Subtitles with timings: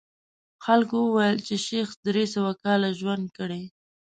[0.65, 3.63] خلکو ویل چې شیخ درې سوه کاله ژوند کړی.